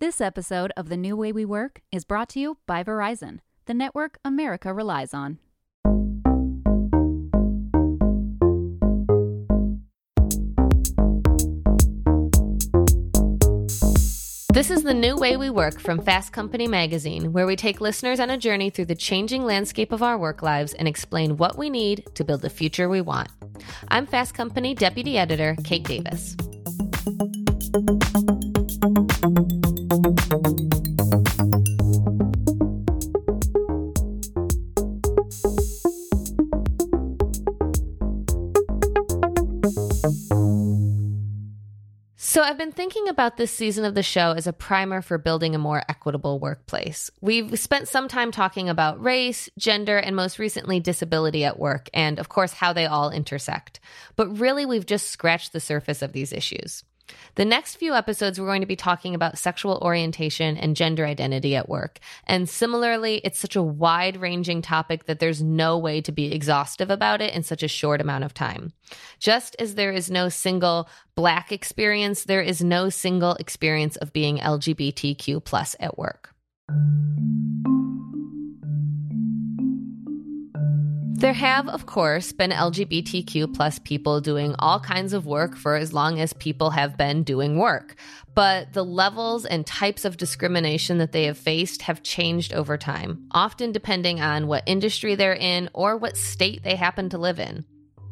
[0.00, 3.74] This episode of The New Way We Work is brought to you by Verizon, the
[3.74, 5.38] network America relies on.
[14.54, 18.20] This is the new way we work from Fast Company magazine, where we take listeners
[18.20, 21.68] on a journey through the changing landscape of our work lives and explain what we
[21.68, 23.28] need to build the future we want.
[23.88, 26.36] I'm Fast Company Deputy Editor Kate Davis.
[42.30, 45.56] So, I've been thinking about this season of the show as a primer for building
[45.56, 47.10] a more equitable workplace.
[47.20, 52.20] We've spent some time talking about race, gender, and most recently, disability at work, and
[52.20, 53.80] of course, how they all intersect.
[54.14, 56.84] But really, we've just scratched the surface of these issues.
[57.36, 61.56] The next few episodes, we're going to be talking about sexual orientation and gender identity
[61.56, 61.98] at work.
[62.26, 66.90] And similarly, it's such a wide ranging topic that there's no way to be exhaustive
[66.90, 68.72] about it in such a short amount of time.
[69.18, 74.38] Just as there is no single Black experience, there is no single experience of being
[74.38, 76.34] LGBTQ plus at work.
[81.20, 85.92] There have, of course, been LGBTQ plus people doing all kinds of work for as
[85.92, 87.96] long as people have been doing work.
[88.34, 93.28] But the levels and types of discrimination that they have faced have changed over time,
[93.32, 97.66] often depending on what industry they're in or what state they happen to live in.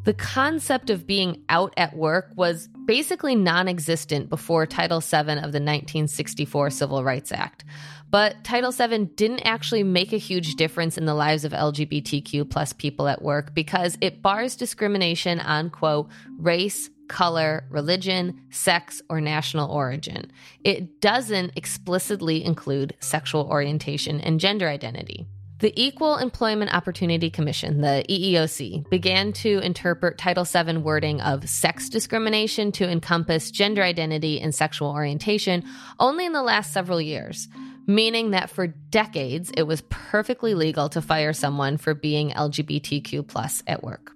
[0.05, 5.53] The concept of being out at work was basically non existent before Title VII of
[5.53, 7.65] the 1964 Civil Rights Act.
[8.11, 12.73] But Title VII didn't actually make a huge difference in the lives of LGBTQ plus
[12.73, 19.71] people at work because it bars discrimination on, quote, race, color, religion, sex, or national
[19.71, 20.31] origin.
[20.65, 25.27] It doesn't explicitly include sexual orientation and gender identity.
[25.61, 31.89] The Equal Employment Opportunity Commission, the EEOC, began to interpret Title VII wording of sex
[31.89, 35.65] discrimination to encompass gender identity and sexual orientation
[35.99, 37.49] only in the last several years,
[37.89, 43.65] meaning that for decades it was perfectly legal to fire someone for being LGBTQ plus
[43.67, 44.13] at work.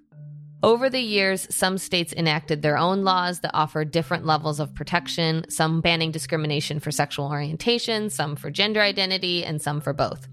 [0.65, 5.45] Over the years, some states enacted their own laws that offer different levels of protection,
[5.49, 10.29] some banning discrimination for sexual orientation, some for gender identity, and some for both.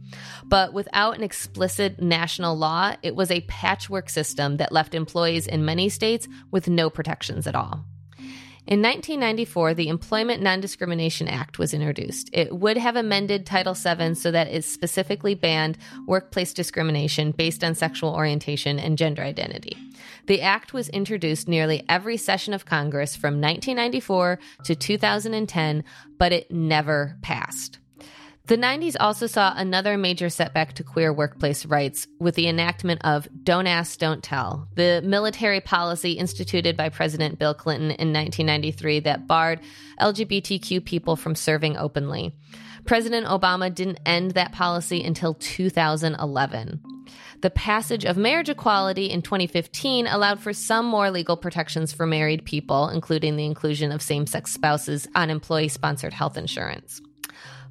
[0.46, 5.66] But without an explicit national law, it was a patchwork system that left employees in
[5.66, 7.84] many states with no protections at all.
[8.70, 12.30] In 1994, the Employment Non Discrimination Act was introduced.
[12.32, 17.74] It would have amended Title VII so that it specifically banned workplace discrimination based on
[17.74, 19.76] sexual orientation and gender identity.
[20.28, 25.84] The act was introduced nearly every session of Congress from 1994 to 2010,
[26.20, 27.80] but it never passed.
[28.50, 33.28] The 90s also saw another major setback to queer workplace rights with the enactment of
[33.44, 39.28] Don't Ask, Don't Tell, the military policy instituted by President Bill Clinton in 1993 that
[39.28, 39.60] barred
[40.00, 42.34] LGBTQ people from serving openly.
[42.86, 46.82] President Obama didn't end that policy until 2011.
[47.42, 52.46] The passage of marriage equality in 2015 allowed for some more legal protections for married
[52.46, 57.00] people, including the inclusion of same sex spouses on employee sponsored health insurance.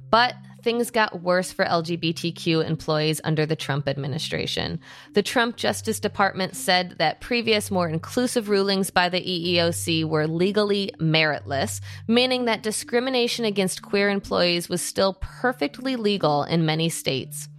[0.09, 4.79] But things got worse for LGBTQ employees under the Trump administration.
[5.13, 10.91] The Trump Justice Department said that previous, more inclusive rulings by the EEOC were legally
[10.99, 17.49] meritless, meaning that discrimination against queer employees was still perfectly legal in many states.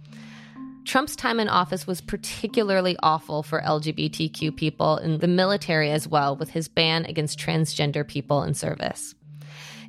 [0.83, 6.35] Trump's time in office was particularly awful for LGBTQ people in the military as well,
[6.35, 9.13] with his ban against transgender people in service.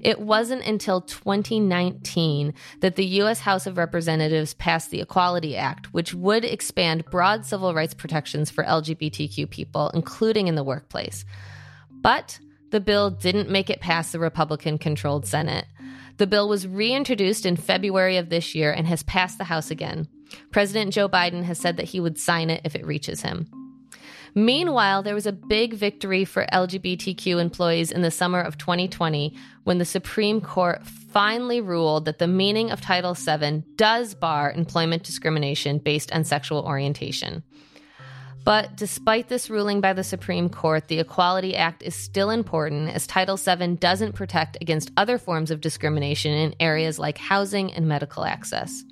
[0.02, 3.40] It wasn't until 2019 that the U.S.
[3.40, 8.64] House of Representatives passed the Equality Act, which would expand broad civil rights protections for
[8.64, 11.24] LGBTQ people, including in the workplace.
[11.88, 12.40] But
[12.70, 15.66] the bill didn't make it past the Republican controlled Senate.
[16.16, 20.08] The bill was reintroduced in February of this year and has passed the House again.
[20.50, 23.46] President Joe Biden has said that he would sign it if it reaches him.
[24.34, 29.78] Meanwhile, there was a big victory for LGBTQ employees in the summer of 2020 when
[29.78, 35.78] the Supreme Court finally ruled that the meaning of Title VII does bar employment discrimination
[35.78, 37.42] based on sexual orientation.
[38.44, 43.06] But despite this ruling by the Supreme Court, the Equality Act is still important as
[43.06, 48.24] Title VII doesn't protect against other forms of discrimination in areas like housing and medical
[48.24, 48.82] access.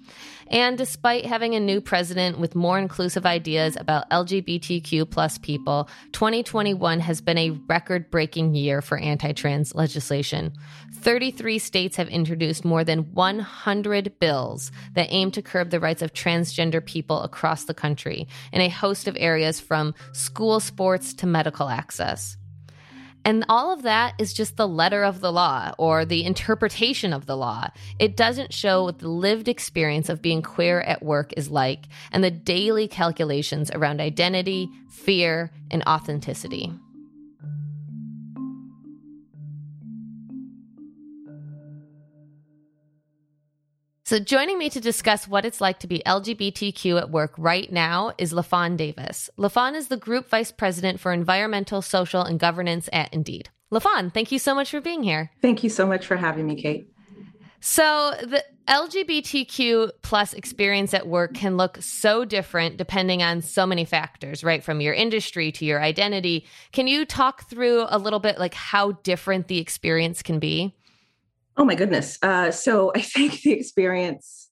[0.51, 6.99] And despite having a new president with more inclusive ideas about LGBTQ plus people, 2021
[7.01, 10.53] has been a record breaking year for anti trans legislation.
[10.93, 16.13] 33 states have introduced more than 100 bills that aim to curb the rights of
[16.13, 21.69] transgender people across the country in a host of areas from school sports to medical
[21.69, 22.37] access.
[23.25, 27.27] And all of that is just the letter of the law or the interpretation of
[27.27, 27.69] the law.
[27.99, 32.25] It doesn't show what the lived experience of being queer at work is like and
[32.25, 36.73] the daily calculations around identity, fear, and authenticity.
[44.11, 48.13] So, joining me to discuss what it's like to be LGBTQ at work right now
[48.19, 49.31] is LaFawn Davis.
[49.39, 53.51] LaFawn is the Group Vice President for Environmental, Social, and Governance at Indeed.
[53.71, 55.31] LaFawn, thank you so much for being here.
[55.41, 56.93] Thank you so much for having me, Kate.
[57.61, 63.85] So, the LGBTQ plus experience at work can look so different depending on so many
[63.85, 64.65] factors, right?
[64.65, 66.47] From your industry to your identity.
[66.73, 70.75] Can you talk through a little bit like how different the experience can be?
[71.61, 72.19] Oh my goodness.
[72.23, 74.49] Uh, so I think the experience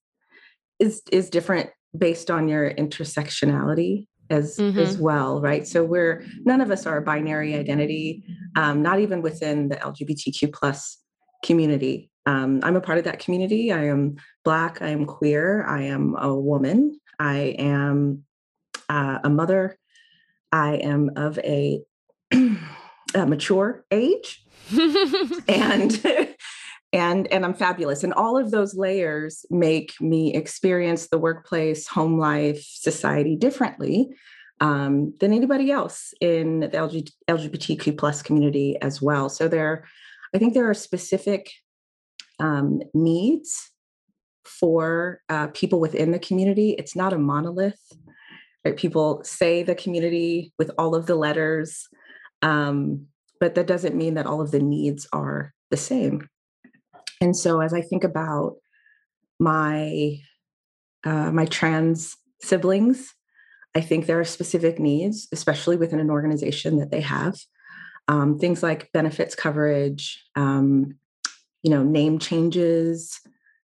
[0.79, 4.79] is is different based on your intersectionality as mm-hmm.
[4.79, 5.67] as well, right?
[5.67, 8.23] So we're none of us are a binary identity,
[8.57, 10.99] um, not even within the LGBTQ plus
[11.43, 12.11] community.
[12.27, 13.73] Um, I'm a part of that community.
[13.73, 14.83] I am black.
[14.83, 15.65] I am queer.
[15.67, 17.01] I am a woman.
[17.19, 18.25] I am
[18.91, 19.79] uh, a mother.
[20.53, 21.81] I am of a,
[23.15, 24.45] a mature age,
[25.49, 26.03] and
[26.93, 32.19] and and i'm fabulous and all of those layers make me experience the workplace home
[32.19, 34.09] life society differently
[34.61, 39.29] um, than anybody else in the LG, lgbtq plus community as well.
[39.29, 39.85] So there
[40.35, 41.53] i think there are specific
[42.41, 43.71] um, needs
[44.45, 46.71] for uh, people within the community.
[46.79, 47.81] It's not a monolith
[48.65, 48.77] right?
[48.77, 51.87] People say the community with all of the letters
[52.43, 53.07] um,
[53.41, 56.29] but that doesn't mean that all of the needs are the same
[57.21, 58.57] and so as I think about
[59.39, 60.19] my
[61.05, 63.15] uh, my trans siblings,
[63.75, 67.39] I think there are specific needs, especially within an organization that they have.
[68.09, 70.97] Um, things like benefits coverage, um,
[71.63, 73.21] you know, name changes,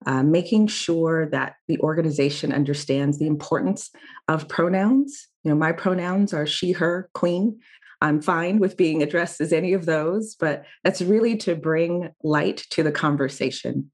[0.07, 3.91] uh, making sure that the organization understands the importance
[4.29, 5.27] of pronouns.
[5.43, 7.59] You know, my pronouns are she, her, queen.
[8.01, 12.59] I'm fine with being addressed as any of those, but that's really to bring light
[12.71, 13.91] to the conversation.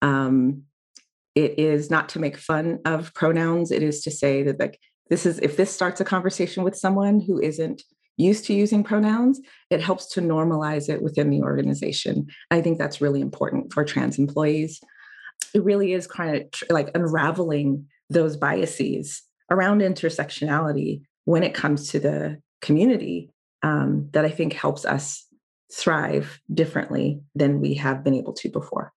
[0.00, 0.62] Um,
[1.34, 3.70] it is not to make fun of pronouns.
[3.70, 4.78] It is to say that like
[5.10, 7.82] this is if this starts a conversation with someone who isn't
[8.16, 9.40] used to using pronouns,
[9.70, 12.26] it helps to normalize it within the organization.
[12.50, 14.80] I think that's really important for trans employees.
[15.54, 22.00] It really is kind of like unraveling those biases around intersectionality when it comes to
[22.00, 23.30] the community
[23.62, 25.26] um, that I think helps us
[25.72, 28.92] thrive differently than we have been able to before.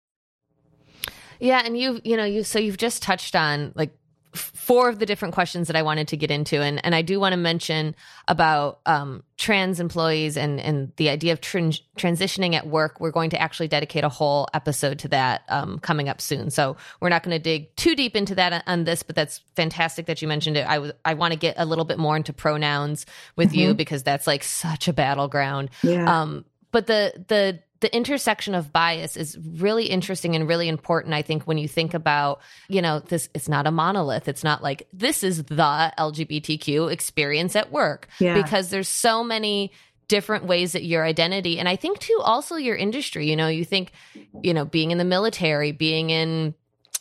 [1.39, 3.91] Yeah, and you you know you so you've just touched on like
[4.33, 7.19] four of the different questions that I wanted to get into, and and I do
[7.19, 7.95] want to mention
[8.27, 12.99] about um, trans employees and and the idea of trans- transitioning at work.
[12.99, 16.49] We're going to actually dedicate a whole episode to that um, coming up soon.
[16.49, 20.05] So we're not going to dig too deep into that on this, but that's fantastic
[20.05, 20.67] that you mentioned it.
[20.67, 23.05] I was I want to get a little bit more into pronouns
[23.35, 23.59] with mm-hmm.
[23.59, 25.69] you because that's like such a battleground.
[25.83, 26.21] Yeah.
[26.21, 31.21] Um, but the the the intersection of bias is really interesting and really important i
[31.21, 32.39] think when you think about
[32.69, 37.55] you know this it's not a monolith it's not like this is the lgbtq experience
[37.55, 38.41] at work yeah.
[38.41, 39.71] because there's so many
[40.07, 43.65] different ways that your identity and i think too also your industry you know you
[43.65, 43.91] think
[44.41, 46.53] you know being in the military being in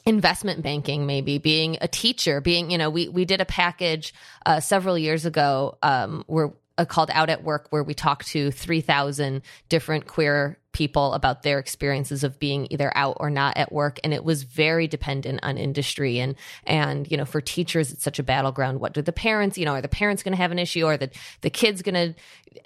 [0.07, 4.15] investment banking maybe being a teacher being you know we we did a package
[4.47, 8.51] uh, several years ago um, where uh, called Out at Work, where we talked to
[8.51, 13.99] 3,000 different queer people about their experiences of being either out or not at work.
[14.03, 18.19] And it was very dependent on industry and and you know for teachers it's such
[18.19, 18.81] a battleground.
[18.81, 20.85] What do the parents you know are the parents going to have an issue?
[20.85, 21.11] Or the
[21.41, 22.15] the kids going to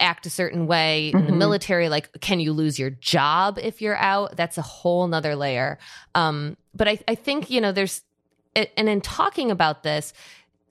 [0.00, 1.08] act a certain way?
[1.08, 1.18] Mm-hmm.
[1.18, 1.38] in the mm-hmm.
[1.38, 4.36] military like can you lose your job if you're out?
[4.36, 5.78] That's a whole nother layer.
[6.14, 8.02] Um but i i think you know there's
[8.54, 10.12] and in talking about this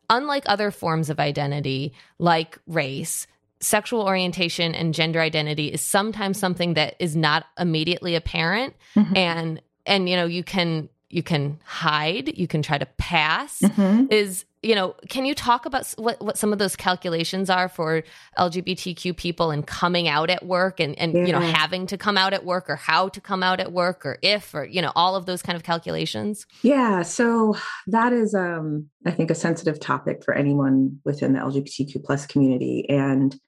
[0.09, 3.27] unlike other forms of identity like race
[3.63, 9.15] sexual orientation and gender identity is sometimes something that is not immediately apparent mm-hmm.
[9.15, 14.05] and and you know you can you can hide you can try to pass mm-hmm.
[14.09, 18.03] is you know can you talk about what what some of those calculations are for
[18.37, 21.25] lgbtq people and coming out at work and and yeah.
[21.25, 24.05] you know having to come out at work or how to come out at work
[24.05, 27.55] or if or you know all of those kind of calculations yeah so
[27.87, 32.89] that is um i think a sensitive topic for anyone within the lgbtq plus community
[32.89, 33.39] and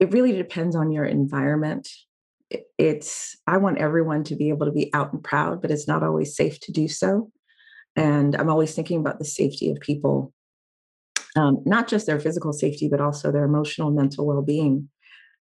[0.00, 1.88] it really depends on your environment.
[2.78, 6.02] It's i want everyone to be able to be out and proud but it's not
[6.02, 7.30] always safe to do so.
[7.94, 10.32] And i'm always thinking about the safety of people
[11.36, 14.88] um, not just their physical safety but also their emotional mental well-being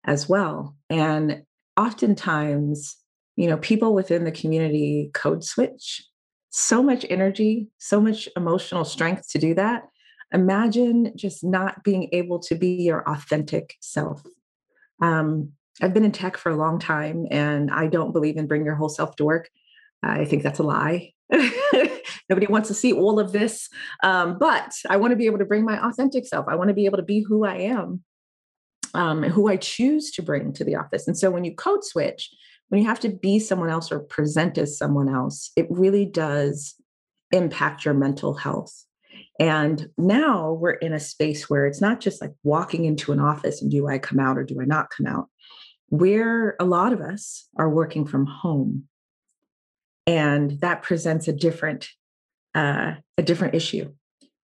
[0.05, 0.75] as well.
[0.89, 1.43] And
[1.77, 2.95] oftentimes
[3.37, 6.03] you know people within the community code switch.
[6.51, 9.87] So much energy so much emotional strength to do that.
[10.31, 14.21] Imagine just not being able to be your authentic self
[15.01, 15.51] um,
[15.81, 18.75] I've been in tech for a long time and I don't believe in bring your
[18.75, 19.49] whole self to work.
[20.03, 21.13] I think that's a lie.
[22.29, 23.69] Nobody wants to see all of this.
[24.03, 26.45] Um, but I want to be able to bring my authentic self.
[26.47, 28.03] I want to be able to be who I am,
[28.93, 31.07] um, who I choose to bring to the office.
[31.07, 32.29] And so when you code switch,
[32.69, 36.75] when you have to be someone else or present as someone else, it really does
[37.31, 38.85] impact your mental health.
[39.39, 43.61] And now we're in a space where it's not just like walking into an office
[43.61, 45.29] and do I come out or do I not come out?
[45.89, 48.85] where a lot of us are working from home.
[50.07, 51.89] And that presents a different
[52.55, 53.93] uh, a different issue.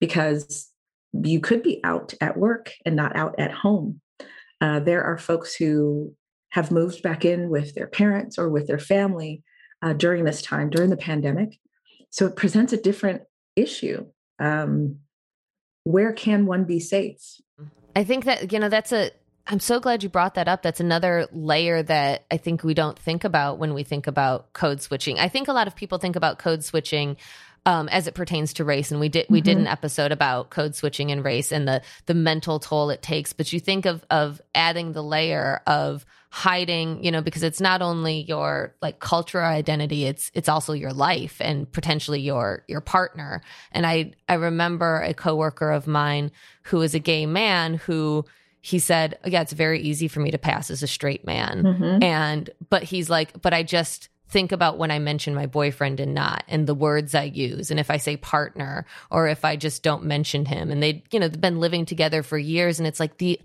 [0.00, 0.70] Because
[1.12, 4.00] you could be out at work and not out at home.
[4.60, 6.14] Uh, there are folks who
[6.50, 9.42] have moved back in with their parents or with their family
[9.82, 11.58] uh, during this time during the pandemic.
[12.10, 13.22] So it presents a different
[13.56, 14.06] issue
[14.38, 14.96] um,
[15.84, 17.40] where can one be safe
[17.96, 19.10] i think that you know that's a
[19.50, 20.62] I'm so glad you brought that up.
[20.62, 24.82] That's another layer that I think we don't think about when we think about code
[24.82, 25.18] switching.
[25.18, 27.16] I think a lot of people think about code switching
[27.64, 29.44] um, as it pertains to race, and we did we mm-hmm.
[29.44, 33.32] did an episode about code switching and race and the the mental toll it takes.
[33.32, 37.80] But you think of of adding the layer of hiding, you know, because it's not
[37.82, 43.42] only your like cultural identity, it's it's also your life and potentially your your partner.
[43.72, 46.30] And I I remember a coworker of mine
[46.64, 48.24] who is a gay man who
[48.60, 51.62] he said, Yeah, it's very easy for me to pass as a straight man.
[51.62, 52.02] Mm-hmm.
[52.02, 56.12] And, but he's like, But I just think about when I mention my boyfriend and
[56.12, 59.82] not, and the words I use, and if I say partner, or if I just
[59.82, 60.70] don't mention him.
[60.70, 62.78] And they, you know, they've been living together for years.
[62.78, 63.40] And it's like the,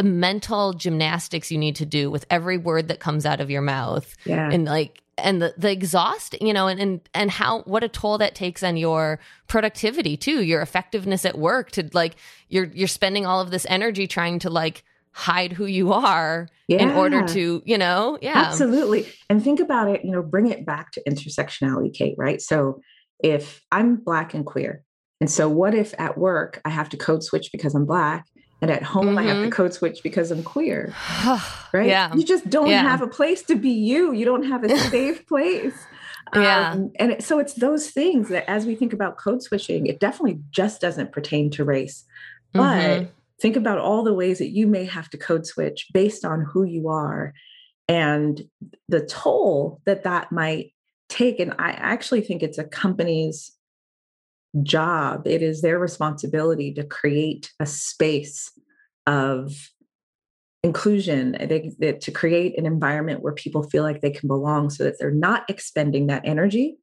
[0.00, 4.14] mental gymnastics you need to do with every word that comes out of your mouth.
[4.24, 4.48] Yeah.
[4.50, 8.16] and like and the, the exhaust you know and, and and how what a toll
[8.18, 12.16] that takes on your productivity too your effectiveness at work to like
[12.48, 16.82] you're you're spending all of this energy trying to like hide who you are yeah.
[16.82, 18.18] in order to you know?
[18.22, 18.32] Yeah.
[18.46, 19.06] Absolutely.
[19.28, 22.40] And think about it you know bring it back to intersectionality kate right?
[22.40, 22.80] So
[23.22, 24.84] if i'm black and queer
[25.20, 28.26] and so what if at work i have to code switch because i'm black
[28.62, 29.18] and at home mm-hmm.
[29.18, 29.50] I have to mm-hmm.
[29.50, 30.94] code switch because I'm queer.
[31.72, 31.88] right?
[31.88, 32.14] Yeah.
[32.14, 32.82] You just don't yeah.
[32.82, 34.12] have a place to be you.
[34.12, 35.74] You don't have a safe place.
[36.32, 36.70] Yeah.
[36.70, 39.98] Um, and it, so it's those things that as we think about code switching, it
[39.98, 42.04] definitely just doesn't pertain to race.
[42.52, 43.06] But mm-hmm.
[43.40, 46.62] think about all the ways that you may have to code switch based on who
[46.62, 47.34] you are
[47.88, 48.40] and
[48.88, 50.72] the toll that that might
[51.08, 51.40] take.
[51.40, 53.50] And I actually think it's a company's
[54.62, 58.50] job, it is their responsibility to create a space
[59.06, 59.52] of
[60.62, 64.84] inclusion, they, they, to create an environment where people feel like they can belong so
[64.84, 66.76] that they're not expending that energy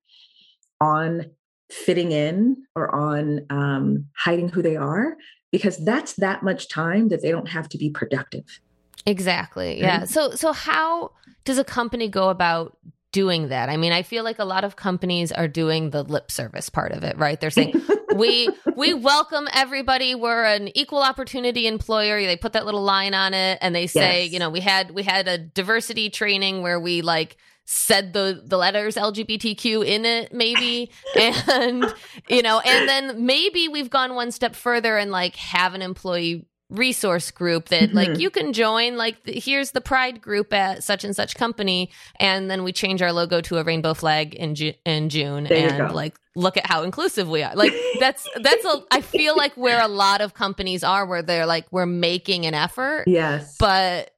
[0.82, 1.26] on
[1.72, 5.16] fitting in or on um, hiding who they are,
[5.52, 8.44] because that's that much time that they don't have to be productive.
[9.06, 9.80] Exactly.
[9.80, 10.00] Yeah.
[10.00, 10.10] Right?
[10.10, 11.12] So so how
[11.46, 12.78] does a company go about
[13.12, 13.70] doing that.
[13.70, 16.92] I mean, I feel like a lot of companies are doing the lip service part
[16.92, 17.40] of it, right?
[17.40, 17.82] They're saying,
[18.16, 20.16] "We we welcome everybody.
[20.16, 24.24] We're an equal opportunity employer." They put that little line on it and they say,
[24.24, 24.34] yes.
[24.34, 27.38] you know, we had we had a diversity training where we like
[27.72, 30.90] said the the letters LGBTQ in it maybe
[31.20, 31.86] and
[32.28, 36.48] you know and then maybe we've gone one step further and like have an employee
[36.70, 37.96] resource group that mm-hmm.
[37.98, 42.50] like you can join like here's the pride group at such and such company and
[42.50, 46.16] then we change our logo to a rainbow flag in Ju- in June and like
[46.36, 47.56] look at how inclusive we are.
[47.56, 51.46] Like that's that's a I feel like where a lot of companies are where they're
[51.46, 53.58] like we're making an effort yes.
[53.58, 54.12] but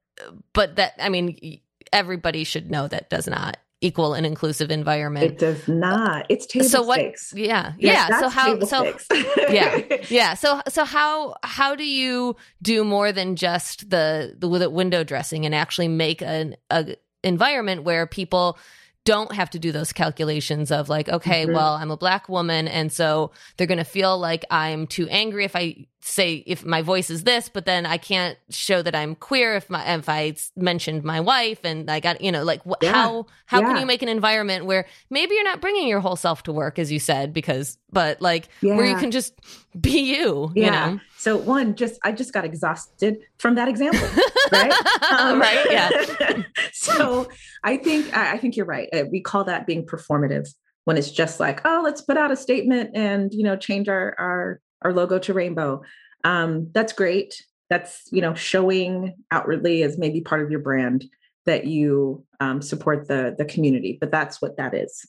[0.53, 1.59] but that I mean
[1.91, 5.25] everybody should know that does not equal and inclusive environment.
[5.25, 6.25] It does not.
[6.29, 7.33] It's table so what, stakes.
[7.35, 8.19] Yeah, yes, yeah.
[8.19, 8.59] So how?
[8.61, 8.95] So
[9.49, 10.33] yeah, yeah.
[10.35, 15.53] So so how how do you do more than just the the window dressing and
[15.53, 18.57] actually make an a environment where people
[19.03, 21.55] don't have to do those calculations of like okay mm-hmm.
[21.55, 25.43] well i'm a black woman and so they're going to feel like i'm too angry
[25.43, 29.15] if i say if my voice is this, but then I can't show that I'm
[29.15, 32.81] queer if my if I mentioned my wife and I got you know like wh-
[32.81, 32.91] yeah.
[32.91, 33.67] how how yeah.
[33.67, 36.79] can you make an environment where maybe you're not bringing your whole self to work
[36.79, 38.75] as you said because but like yeah.
[38.75, 39.39] where you can just
[39.79, 40.99] be you, you know.
[41.17, 44.07] So one, just I just got exhausted from that example,
[44.51, 44.73] right?
[45.11, 45.65] Um, right.
[45.69, 46.43] Yeah.
[46.73, 47.27] so
[47.63, 48.89] I think I think you're right.
[48.93, 50.47] Uh, we call that being performative
[50.85, 54.15] when it's just like, oh, let's put out a statement and you know change our
[54.17, 55.81] our our logo to rainbow.
[56.23, 57.43] Um, that's great.
[57.69, 61.05] That's you know showing outwardly as maybe part of your brand
[61.45, 63.97] that you um, support the the community.
[63.99, 65.05] But that's what that is.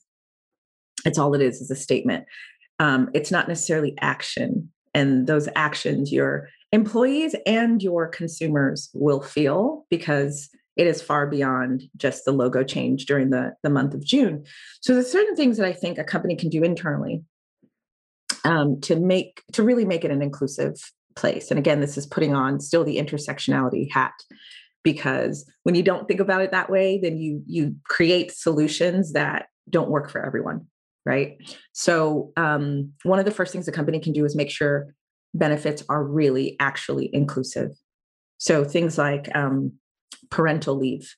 [1.04, 2.26] It's all it is is a statement.
[2.78, 9.84] Um, it's not necessarily action, and those actions your employees and your consumers will feel
[9.90, 14.44] because it is far beyond just the logo change during the, the month of June.
[14.80, 17.22] So there's certain things that I think a company can do internally
[18.44, 20.74] um, to make to really make it an inclusive
[21.14, 21.50] place.
[21.50, 24.14] And again, this is putting on still the intersectionality hat
[24.82, 29.46] because when you don't think about it that way, then you you create solutions that
[29.70, 30.66] don't work for everyone,
[31.06, 31.36] right?
[31.72, 34.94] So um, one of the first things a company can do is make sure
[35.34, 37.70] benefits are really actually inclusive.
[38.38, 39.72] So things like um,
[40.30, 41.14] parental leave,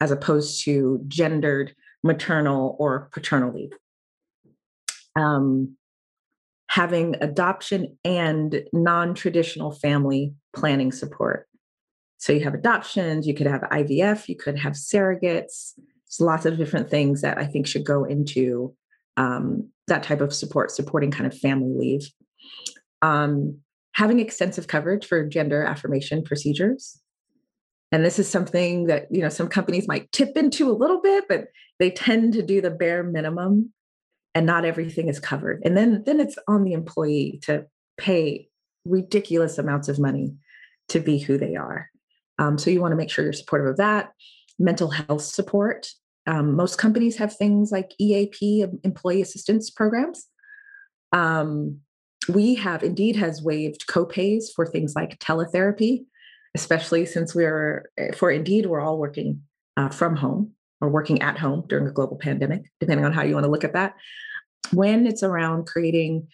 [0.00, 3.72] as opposed to gendered maternal or paternal leave.
[5.14, 5.76] Um,
[6.72, 11.46] having adoption and non traditional family planning support.
[12.16, 15.74] So you have adoptions, you could have IVF, you could have surrogates.
[15.76, 18.74] There's lots of different things that I think should go into
[19.18, 22.10] um, that type of support, supporting kind of family leave.
[23.02, 23.58] Um,
[23.92, 26.98] having extensive coverage for gender affirmation procedures.
[27.90, 31.24] And this is something that you know some companies might tip into a little bit,
[31.28, 31.48] but
[31.78, 33.74] they tend to do the bare minimum
[34.34, 37.66] and not everything is covered and then then it's on the employee to
[37.98, 38.48] pay
[38.84, 40.34] ridiculous amounts of money
[40.88, 41.88] to be who they are.
[42.38, 44.12] Um, so you want to make sure you're supportive of that.
[44.58, 45.88] Mental health support.
[46.26, 48.36] Um, most companies have things like eap
[48.84, 50.26] employee assistance programs.
[51.12, 51.80] Um,
[52.28, 56.04] we have indeed has waived copays for things like teletherapy
[56.54, 59.42] especially since we're for indeed we're all working
[59.76, 63.34] uh, from home or working at home during a global pandemic, depending on how you
[63.34, 63.94] want to look at that.
[64.72, 66.26] When it's around creating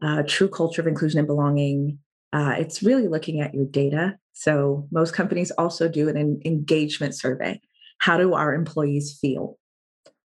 [0.00, 1.98] a true culture of inclusion and belonging,
[2.32, 4.16] uh, it's really looking at your data.
[4.32, 7.60] So most companies also do an engagement survey.
[7.98, 9.58] How do our employees feel?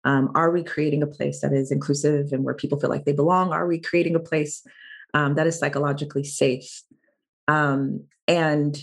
[0.04, 3.12] Um, are we creating a place that is inclusive and where people feel like they
[3.12, 3.52] belong?
[3.52, 4.66] Are we creating a place
[5.14, 6.82] um, that is psychologically safe?
[7.48, 8.82] Um, and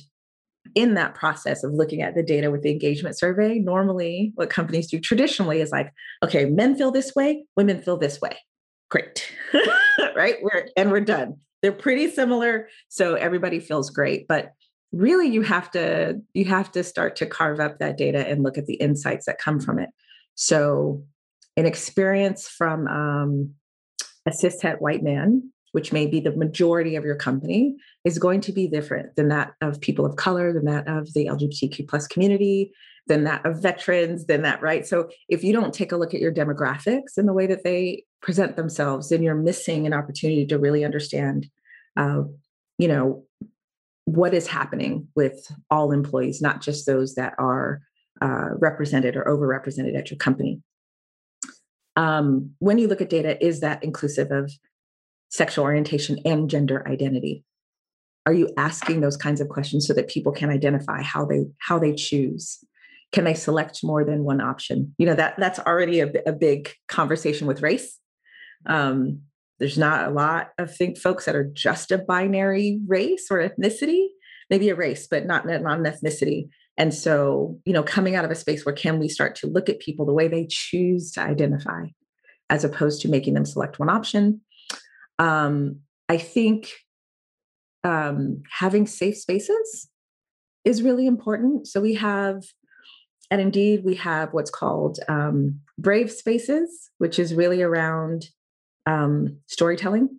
[0.75, 4.89] in that process of looking at the data with the engagement survey, normally what companies
[4.89, 8.37] do traditionally is like, okay, men feel this way, women feel this way.
[8.89, 9.31] Great.
[10.15, 10.35] right?
[10.41, 11.37] We're and we're done.
[11.61, 14.53] They're pretty similar, so everybody feels great, but
[14.91, 18.57] really you have to you have to start to carve up that data and look
[18.57, 19.89] at the insights that come from it.
[20.35, 21.03] So
[21.57, 23.53] an experience from um,
[24.25, 28.51] a cishet white man which may be the majority of your company, is going to
[28.51, 32.71] be different than that of people of color, than that of the LGBTQ plus community,
[33.07, 34.85] than that of veterans, than that, right?
[34.87, 38.03] So if you don't take a look at your demographics and the way that they
[38.21, 41.47] present themselves, then you're missing an opportunity to really understand,
[41.97, 42.23] uh,
[42.77, 43.25] you know,
[44.05, 47.81] what is happening with all employees, not just those that are
[48.21, 50.61] uh, represented or overrepresented at your company.
[51.95, 54.51] Um, when you look at data, is that inclusive of
[55.29, 57.43] sexual orientation and gender identity.
[58.25, 61.79] Are you asking those kinds of questions so that people can identify how they how
[61.79, 62.59] they choose?
[63.11, 64.93] Can they select more than one option?
[64.97, 67.97] You know that that's already a, a big conversation with race.
[68.65, 69.21] Um,
[69.57, 74.07] there's not a lot of think folks that are just a binary race or ethnicity
[74.49, 76.49] maybe a race but not not an ethnicity.
[76.77, 79.69] And so you know coming out of a space where can we start to look
[79.69, 81.85] at people the way they choose to identify
[82.49, 84.41] as opposed to making them select one option
[85.19, 86.71] um, I think
[87.83, 89.89] um, having safe spaces
[90.65, 91.67] is really important.
[91.67, 92.43] So we have,
[93.29, 98.27] and indeed, we have what's called um, Brave Spaces, which is really around
[98.85, 100.09] um, storytelling.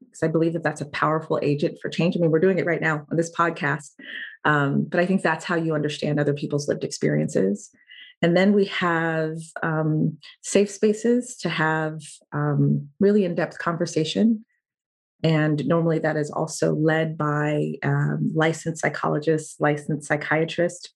[0.00, 2.16] Because I believe that that's a powerful agent for change.
[2.16, 3.90] I mean, we're doing it right now on this podcast,
[4.44, 7.70] um, but I think that's how you understand other people's lived experiences.
[8.22, 12.00] And then we have um, safe spaces to have
[12.32, 14.44] um, really in depth conversation.
[15.22, 20.90] And normally that is also led by um, licensed psychologists, licensed psychiatrists,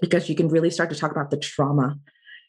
[0.00, 1.98] because you can really start to talk about the trauma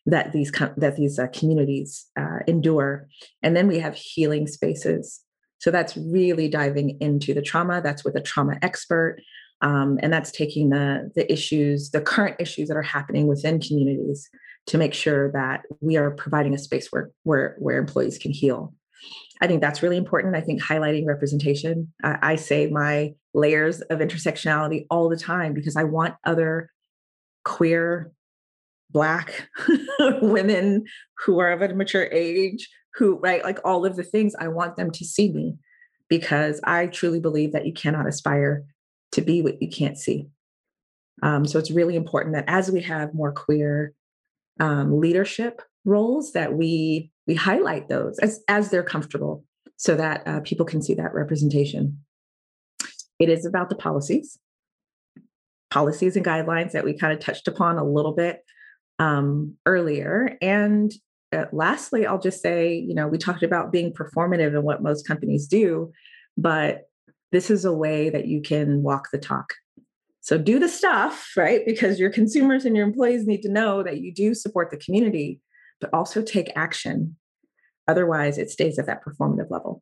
[0.06, 3.08] that these that these uh, communities uh, endure.
[3.42, 5.22] And then we have healing spaces.
[5.60, 7.82] So that's really diving into the trauma.
[7.82, 9.22] That's with a trauma expert.
[9.63, 14.30] Um, and that's taking the, the issues, the current issues that are happening within communities
[14.67, 18.73] to make sure that we are providing a space where, where, where employees can heal.
[19.41, 20.36] I think that's really important.
[20.36, 21.91] I think highlighting representation.
[22.04, 26.69] I, I say my layers of intersectionality all the time because I want other
[27.43, 28.12] queer,
[28.91, 29.49] Black
[30.21, 30.84] women
[31.26, 34.76] who are of a mature age, who, right, like all of the things, I want
[34.76, 35.56] them to see me
[36.10, 38.63] because I truly believe that you cannot aspire
[39.13, 40.28] to be what you can't see.
[41.21, 43.93] Um, so it's really important that as we have more queer
[44.60, 49.43] um, leadership roles, that we we highlight those as as they're comfortable,
[49.78, 51.99] so that uh, people can see that representation.
[53.19, 54.38] It is about the policies,
[55.71, 58.43] policies and guidelines that we kind of touched upon a little bit
[58.99, 60.91] um, earlier, and
[61.34, 65.08] uh, lastly, I'll just say, you know, we talked about being performative and what most
[65.08, 65.91] companies do,
[66.38, 66.89] but
[67.34, 69.56] this is a way that you can walk the talk.
[70.22, 71.65] So do the stuff, right?
[71.65, 75.41] Because your consumers and your employees need to know that you do support the community,
[75.82, 77.17] but also take action.
[77.88, 79.82] Otherwise, it stays at that performative level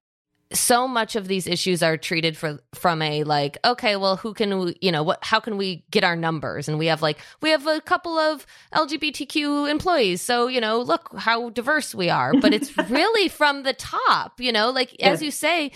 [0.53, 4.59] so much of these issues are treated for from a like okay well who can
[4.59, 7.49] we you know what how can we get our numbers and we have like we
[7.49, 12.53] have a couple of lgbtq employees so you know look how diverse we are but
[12.53, 15.09] it's really from the top you know like yeah.
[15.09, 15.71] as you say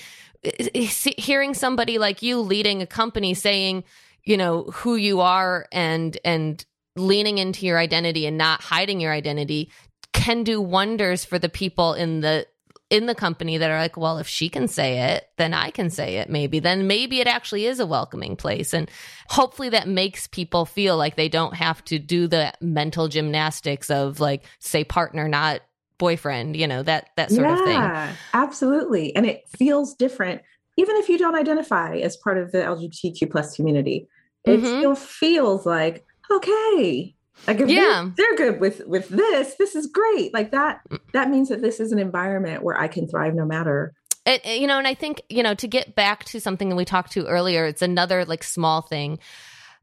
[0.45, 3.84] Eh, hearing somebody like you leading a company saying
[4.23, 9.12] you know who you are and and leaning into your identity and not hiding your
[9.12, 9.69] identity
[10.13, 12.47] can do wonders for the people in the
[12.91, 15.89] in the company that are like, well, if she can say it, then I can
[15.89, 16.60] say it maybe.
[16.60, 18.73] Then maybe it actually is a welcoming place.
[18.73, 18.89] And
[19.27, 24.19] hopefully that makes people feel like they don't have to do the mental gymnastics of
[24.19, 25.62] like, say, partner, not
[25.97, 28.17] boyfriend, you know, that that sort yeah, of thing.
[28.34, 29.15] Absolutely.
[29.15, 30.41] And it feels different,
[30.77, 34.08] even if you don't identify as part of the LGBTQ plus community.
[34.45, 34.79] It mm-hmm.
[34.79, 37.15] still feels like, okay,
[37.47, 38.10] like if yeah.
[38.15, 40.34] they're, they're good with with this, this is great.
[40.34, 40.99] Like that mm.
[41.13, 43.93] that means that this is an environment where I can thrive no matter
[44.25, 46.86] it, you know, and I think, you know, to get back to something that we
[46.86, 49.19] talked to earlier, it's another like small thing.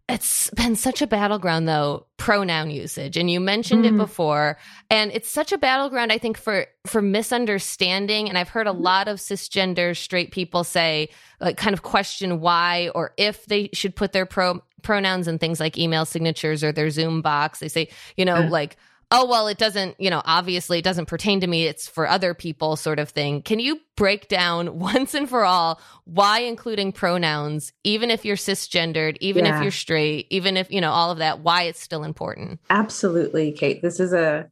[0.09, 3.17] It's been such a battleground though, pronoun usage.
[3.17, 3.89] And you mentioned mm.
[3.89, 4.59] it before.
[4.91, 8.29] And it's such a battleground, I think, for for misunderstanding.
[8.29, 11.09] And I've heard a lot of cisgender straight people say,
[11.41, 15.61] like kind of question why or if they should put their pro pronouns in things
[15.61, 17.61] like email signatures or their Zoom box.
[17.61, 18.77] They say, you know, like
[19.13, 21.67] oh well it doesn't you know obviously it doesn't pertain to me.
[21.67, 23.43] It's for other people sort of thing.
[23.43, 29.17] Can you break down once and for all why including pronouns even if you're cisgendered
[29.21, 29.57] even yeah.
[29.57, 32.59] if you're straight even if you know all of that why it's still important?
[32.71, 33.83] Absolutely kate.
[33.83, 34.49] This is a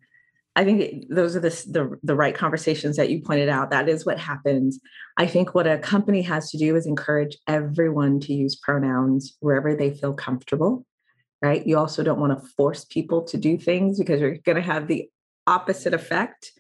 [0.57, 3.71] i think those are the, the, the right conversations that you pointed out.
[3.71, 4.79] That is what happens
[5.17, 9.75] i think what a company has to do is encourage everyone to use pronouns wherever
[9.75, 10.85] they feel comfortable
[11.43, 11.67] right?
[11.67, 14.87] You also don't want to force people to do things because you're going to have
[14.87, 15.09] the
[15.47, 16.53] opposite effect.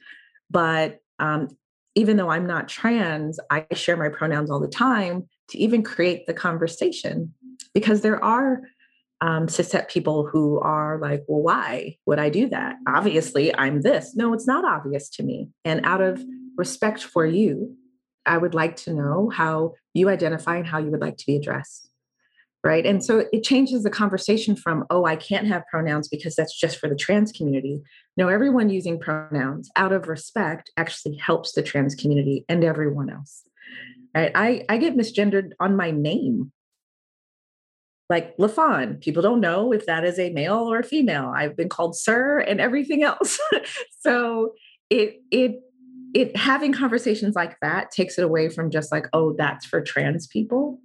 [0.50, 1.48] But um,
[1.94, 6.26] even though I'm not trans, I share my pronouns all the time to even create
[6.26, 7.34] the conversation
[7.74, 8.62] because there are
[9.20, 12.76] um, cishet people who are like, well, why would I do that?
[12.88, 14.16] Obviously, I'm this.
[14.16, 15.48] No, it's not obvious to me.
[15.64, 16.22] And out of
[16.56, 17.76] respect for you,
[18.24, 21.36] I would like to know how you identify and how you would like to be
[21.36, 21.89] addressed
[22.62, 22.84] right?
[22.84, 26.78] And so it changes the conversation from oh i can't have pronouns because that's just
[26.78, 27.80] for the trans community.
[28.16, 33.44] No everyone using pronouns out of respect actually helps the trans community and everyone else
[34.14, 34.32] right?
[34.34, 36.52] I i get misgendered on my name.
[38.08, 41.32] Like LaFawn people don't know if that is a male or a female.
[41.34, 43.38] I've been called sir and everything else.
[44.00, 44.54] So
[44.88, 45.60] it it
[46.14, 50.26] it having conversations like that takes it away from just like oh that's for trans
[50.26, 50.80] people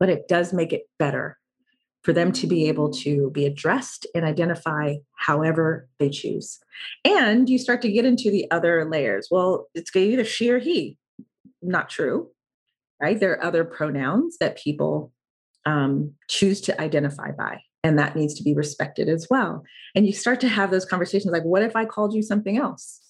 [0.00, 1.36] but it does make it better
[2.02, 6.58] for them to be able to be addressed and identify however they choose.
[7.04, 9.28] And you start to get into the other layers.
[9.30, 10.96] Well, it's either she or he.
[11.60, 12.30] Not true,
[13.02, 13.20] right?
[13.20, 15.12] There are other pronouns that people
[15.66, 19.62] um, choose to identify by, and that needs to be respected as well.
[19.94, 23.02] And you start to have those conversations like, what if I called you something else?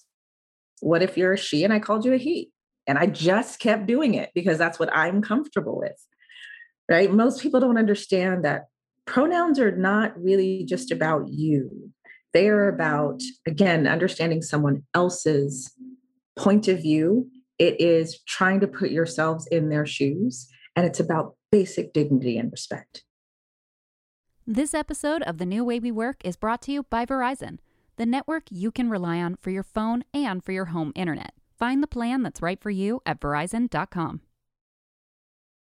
[0.81, 2.51] What if you're a she and I called you a he?
[2.87, 5.95] And I just kept doing it because that's what I'm comfortable with
[6.91, 7.11] right?
[7.11, 8.65] Most people don't understand that
[9.05, 11.91] pronouns are not really just about you.
[12.33, 15.73] They are about, again, understanding someone else's
[16.37, 17.29] point of view.
[17.57, 22.51] It is trying to put yourselves in their shoes, and it's about basic dignity and
[22.51, 23.03] respect.
[24.45, 27.59] This episode of The New Way We Work is brought to you by Verizon,
[27.97, 31.33] the network you can rely on for your phone and for your home internet.
[31.57, 34.21] Find the plan that's right for you at verizon.com.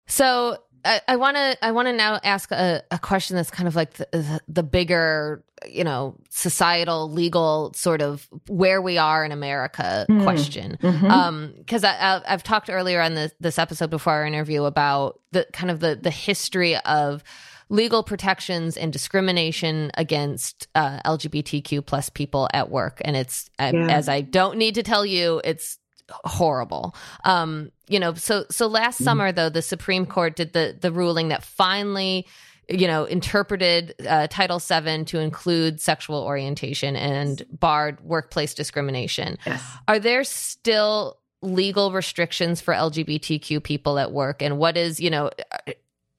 [0.07, 3.75] So I want to I want to now ask a, a, question that's kind of
[3.75, 10.05] like the, the, bigger you know societal legal sort of where we are in America
[10.09, 10.23] mm.
[10.23, 11.11] question because mm-hmm.
[11.11, 15.71] um, I, I've talked earlier on this this episode before our interview about the kind
[15.71, 17.23] of the the history of
[17.69, 23.71] legal protections and discrimination against uh, LGBTQ plus people at work and it's yeah.
[23.89, 25.79] as I don't need to tell you it's
[26.10, 26.96] horrible.
[27.24, 30.91] Um, you know, so so last mm summer though, the Supreme Court did the the
[30.91, 32.26] ruling that finally
[32.70, 39.38] you know, interpreted uh, Title VII to include sexual orientation and barred workplace discrimination.
[39.46, 39.63] Yes.
[39.88, 44.41] Are there still legal restrictions for LGBTQ people at work?
[44.41, 45.32] And what is, you know,
[45.67, 45.72] uh,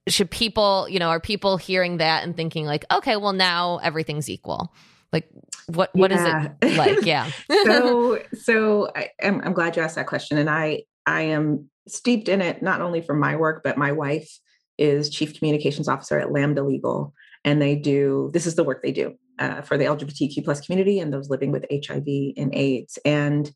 [0.08, 4.30] should people, you know, are people hearing that and thinking like, okay, well now everything's
[4.30, 4.72] equal?
[5.12, 5.28] Like
[5.68, 6.40] what what yeah.
[6.40, 7.04] is it like?
[7.04, 7.30] Yeah.
[7.50, 12.28] so so I, am I'm glad you asked that question, and I I am steeped
[12.28, 14.30] in it not only from my work, but my wife
[14.76, 17.12] is chief communications officer at Lambda Legal,
[17.44, 21.00] and they do this is the work they do uh, for the LGBTQ plus community
[21.00, 22.98] and those living with HIV and AIDS.
[23.04, 23.50] And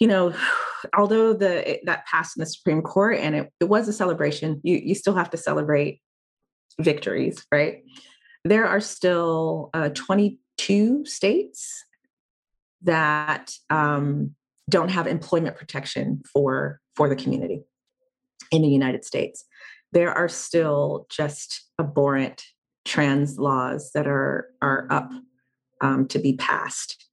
[0.00, 0.34] you know,
[0.96, 4.76] although the that passed in the Supreme Court and it, it was a celebration, you
[4.76, 6.00] you still have to celebrate
[6.80, 7.82] victories, right?
[8.44, 9.88] there are still uh,
[10.58, 11.84] 22 states
[12.82, 14.34] that um,
[14.68, 17.62] don't have employment protection for for the community
[18.50, 19.44] in the United States.
[19.92, 22.44] There are still just abhorrent
[22.84, 25.10] trans laws that are are up
[25.80, 27.08] um, to be passed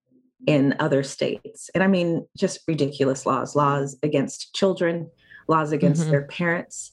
[0.48, 5.10] in other states, and I mean just ridiculous laws, laws against children,
[5.48, 6.12] laws against mm-hmm.
[6.12, 6.92] their parents,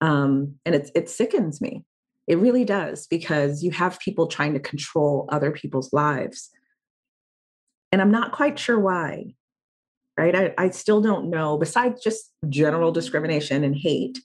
[0.00, 1.84] um, and it it sickens me
[2.26, 6.50] it really does because you have people trying to control other people's lives.
[7.92, 9.34] And I'm not quite sure why,
[10.18, 10.34] right?
[10.34, 14.20] I, I still don't know, besides just general discrimination and hate,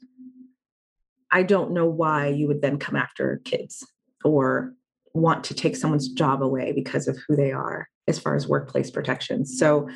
[1.32, 3.86] I don't know why you would then come after kids
[4.24, 4.74] or
[5.14, 8.90] want to take someone's job away because of who they are as far as workplace
[8.90, 9.58] protections.
[9.58, 9.88] So,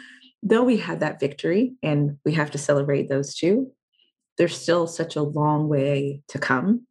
[0.45, 3.71] though we had that victory and we have to celebrate those two,
[4.37, 6.85] there's still such a long way to come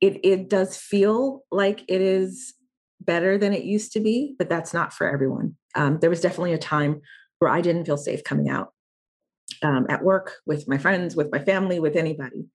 [0.00, 2.54] it, it, does feel like it is
[3.00, 5.56] better than it used to be, but that's not for everyone.
[5.74, 7.00] Um, there was definitely a time
[7.38, 8.72] where I didn't feel safe coming out
[9.62, 12.46] um, at work with my friends, with my family, with anybody.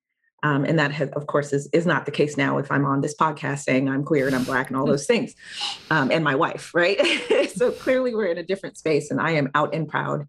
[0.44, 3.02] Um, and that, has, of course, is, is not the case now if I'm on
[3.02, 5.34] this podcast saying I'm queer and I'm black and all those things,
[5.90, 7.00] um, and my wife, right?
[7.56, 10.28] so clearly we're in a different space, and I am out and proud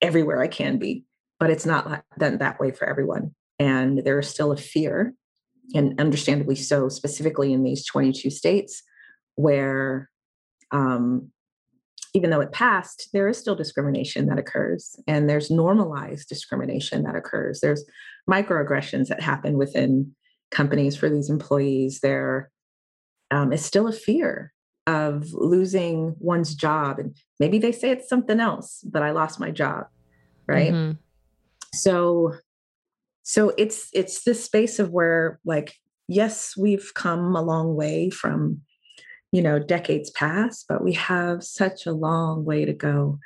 [0.00, 1.04] everywhere I can be,
[1.38, 3.34] but it's not done that way for everyone.
[3.58, 5.12] And there is still a fear
[5.74, 8.82] and understandably so, specifically in these 22 states
[9.34, 10.10] where
[10.72, 11.30] um,
[12.14, 17.14] even though it passed, there is still discrimination that occurs, and there's normalized discrimination that
[17.14, 17.60] occurs.
[17.60, 17.84] There's
[18.28, 20.14] microaggressions that happen within
[20.50, 22.00] companies for these employees.
[22.00, 22.50] There
[23.30, 24.54] um, is still a fear
[24.86, 29.50] of losing one's job, and maybe they say it's something else, but I lost my
[29.50, 29.86] job,
[30.46, 30.72] right?
[30.72, 30.92] Mm-hmm.
[31.74, 32.34] So
[33.28, 35.74] so it's it's this space of where like
[36.06, 38.60] yes we've come a long way from
[39.32, 43.18] you know decades past but we have such a long way to go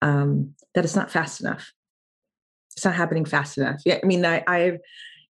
[0.00, 1.72] um, that it's not fast enough.
[2.74, 3.80] It's not happening fast enough.
[3.84, 4.78] Yeah i mean i i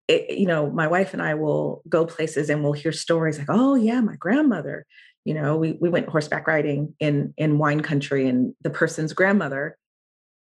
[0.08, 3.74] you know my wife and i will go places and we'll hear stories like oh
[3.74, 4.84] yeah my grandmother
[5.24, 9.78] you know we, we went horseback riding in in wine country and the person's grandmother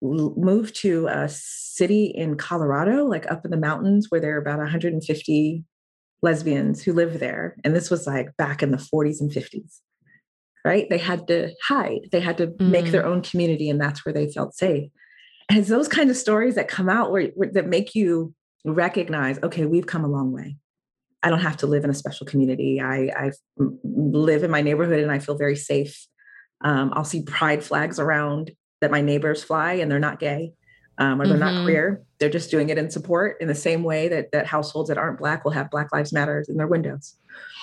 [0.03, 4.59] moved to a city in Colorado, like up in the mountains, where there are about
[4.59, 5.63] 150
[6.21, 7.55] lesbians who live there.
[7.63, 9.79] And this was like back in the 40s and 50s,
[10.65, 10.89] right?
[10.89, 12.69] They had to hide, they had to mm.
[12.69, 13.07] make their mm.
[13.07, 14.89] own community, and that's where they felt safe.
[15.49, 18.33] And it's those kind of stories that come out where, where that make you
[18.65, 20.57] recognize, okay, we've come a long way.
[21.21, 22.81] I don't have to live in a special community.
[22.81, 23.31] I, I
[23.83, 26.05] live in my neighborhood and I feel very safe.
[26.61, 28.51] Um, I'll see pride flags around
[28.83, 30.51] that my neighbors fly and they're not gay
[30.97, 31.55] um, or they're mm-hmm.
[31.55, 32.03] not queer.
[32.19, 35.17] They're just doing it in support in the same way that that households that aren't
[35.17, 37.15] black will have Black Lives Matters in their windows.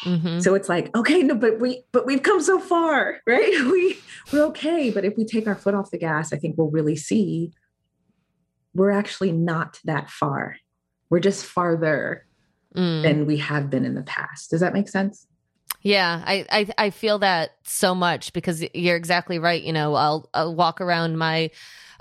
[0.05, 0.41] Mm-hmm.
[0.41, 3.53] So it's like, okay, no, but we but we've come so far, right?
[3.71, 3.99] We
[4.33, 4.91] we're okay.
[4.91, 7.53] But if we take our foot off the gas, I think we'll really see
[8.75, 10.57] we're actually not that far.
[11.11, 12.27] We're just farther
[12.75, 13.03] mm.
[13.03, 14.51] than we have been in the past.
[14.51, 15.27] Does that make sense?
[15.83, 19.63] Yeah, I, I, I feel that so much because you're exactly right.
[19.63, 21.51] You know, I'll, I'll walk around my,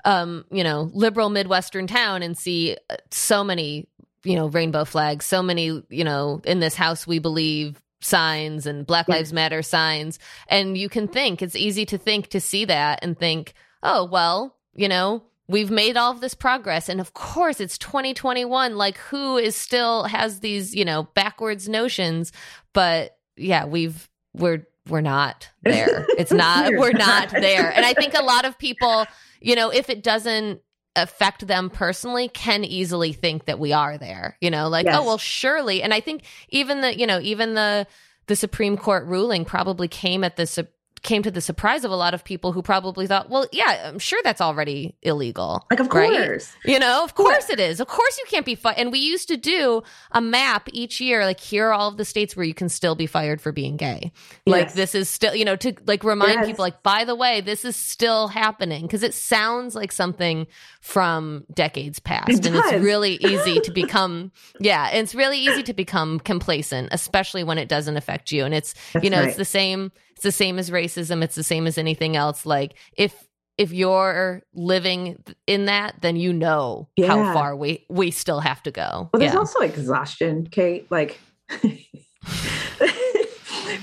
[0.06, 3.88] um, you know, liberal midwestern town and see uh, so many,
[4.24, 8.86] you know, rainbow flags, so many, you know, in this house we believe signs and
[8.86, 13.00] Black Lives Matter signs, and you can think it's easy to think to see that
[13.02, 16.90] and think, oh well, you know, we've made all of this progress.
[16.90, 22.32] And of course it's 2021 like who is still has these you know backwards notions?
[22.74, 26.06] But yeah we've we're we're not there.
[26.18, 27.72] It's not we're not there.
[27.72, 29.06] and i think a lot of people
[29.42, 30.62] you know if it doesn't
[30.96, 35.00] affect them personally can easily think that we are there you know like oh, yes.
[35.00, 35.82] oh well surely.
[35.82, 37.88] And i think even the you know even the
[38.28, 40.68] the supreme court ruling probably came at the
[41.02, 44.00] came to the surprise of a lot of people who probably thought, well, yeah, I'm
[44.00, 45.66] sure that's already illegal.
[45.70, 46.28] Like, of right?
[46.28, 46.52] course.
[46.66, 47.80] You know, of course it is.
[47.80, 48.78] Of course you can't be fired.
[48.78, 52.06] And we used to do a map each year, like, here are all of the
[52.06, 54.12] states where you can still be fired for being gay.
[54.46, 54.52] Yes.
[54.52, 56.48] Like, this is still, you know, to like remind yes.
[56.48, 60.48] people, like, by the way, this is still happening because it sounds like something
[60.82, 62.30] from decades past.
[62.30, 62.72] It and does.
[62.72, 67.70] it's really easy to become, yeah, it's really easy to become complacent, especially when it
[67.70, 68.46] doesn't affect you.
[68.46, 69.30] And it's, that's you know, right.
[69.30, 71.24] it's the same it's the same as racism.
[71.24, 72.46] It's the same as anything else.
[72.46, 73.26] Like if
[73.58, 77.08] if you're living in that, then you know yeah.
[77.08, 79.10] how far we we still have to go.
[79.14, 79.40] Well, there's yeah.
[79.40, 80.92] also exhaustion, Kate.
[80.92, 81.22] Like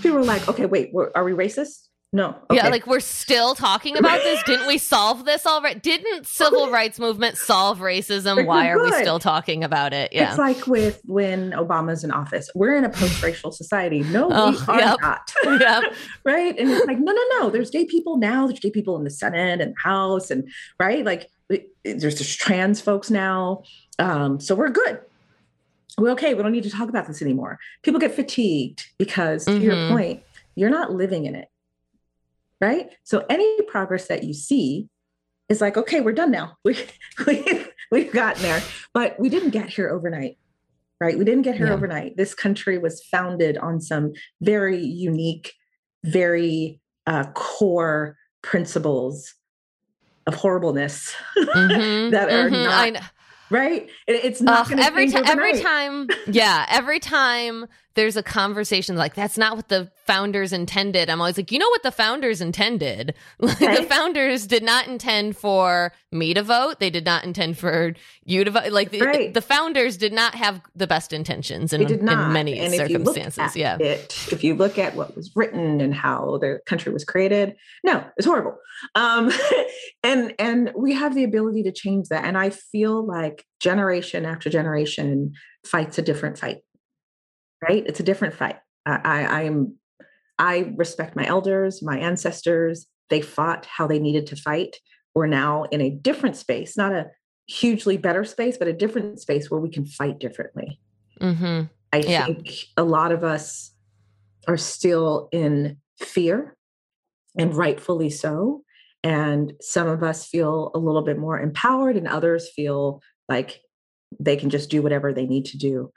[0.03, 1.89] people are like, okay, wait, are we racist?
[2.13, 2.29] No.
[2.51, 2.57] Okay.
[2.57, 4.43] Yeah, like we're still talking about this.
[4.45, 5.81] Didn't we solve this already?
[5.81, 8.37] Didn't civil rights movement solve racism?
[8.37, 10.13] Like Why are we still talking about it?
[10.13, 10.31] Yeah.
[10.31, 12.49] It's like with when Obama's in office.
[12.55, 14.01] We're in a post-racial society.
[14.05, 14.99] No, oh, we are yep.
[15.03, 15.33] not.
[15.47, 15.95] Yep.
[16.25, 16.57] right?
[16.59, 17.51] And it's like, no, no, no.
[17.51, 18.47] There's gay people now.
[18.47, 21.05] There's gay people in the Senate and House and right?
[21.05, 21.29] Like
[21.85, 23.63] there's just trans folks now.
[23.99, 25.01] Um, so we're good.
[25.99, 26.35] We're okay.
[26.35, 27.59] We don't need to talk about this anymore.
[27.83, 29.63] People get fatigued because, to mm-hmm.
[29.63, 30.23] your point,
[30.55, 31.49] you're not living in it
[32.61, 32.89] right?
[33.05, 34.89] So any progress that you see
[35.49, 36.57] is like, okay, we're done now.
[36.65, 36.77] We,
[37.27, 40.39] we, we've gotten there, but we didn't get here overnight,
[41.01, 41.17] right?
[41.17, 41.73] We didn't get here yeah.
[41.73, 42.17] overnight.
[42.17, 45.55] This country was founded on some very unique,
[46.05, 49.35] very uh, core principles
[50.27, 52.95] of horribleness mm-hmm, that are mm-hmm.
[52.95, 53.03] not
[53.51, 53.89] right?
[54.07, 55.25] It's not uh, every time.
[55.27, 61.11] Every time, yeah, every time there's a conversation like that's not what the founders intended.
[61.11, 63.15] I'm always like, you know what the founders intended?
[63.39, 66.79] Like, the founders did not intend for me to vote.
[66.81, 68.73] They did not intend for you to vote.
[68.73, 69.33] Like the, right.
[69.33, 73.57] the founders did not have the best intentions in, in many and circumstances.
[73.57, 77.57] yeah, it, if you look at what was written and how the country was created,
[77.85, 78.59] no, it's horrible.
[78.95, 79.33] Um,
[80.03, 82.25] and and we have the ability to change that.
[82.25, 85.33] And I feel like generation after generation
[85.65, 86.59] fights a different fight
[87.63, 87.85] right?
[87.87, 88.57] It's a different fight.
[88.87, 89.77] I, I am
[90.39, 92.87] I respect my elders, my ancestors.
[93.09, 94.77] They fought how they needed to fight.
[95.15, 97.07] We're now in a different space, not a
[97.47, 100.79] hugely better space, but a different space where we can fight differently.
[101.21, 101.63] Mm-hmm.
[101.93, 102.27] I yeah.
[102.27, 103.73] think a lot of us
[104.47, 106.57] are still in fear,
[107.39, 108.63] and rightfully so.
[109.03, 113.61] And some of us feel a little bit more empowered, and others feel like
[114.21, 115.93] they can just do whatever they need to do.